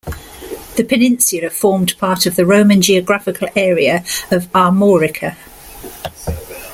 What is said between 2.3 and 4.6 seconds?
the Roman geographical area of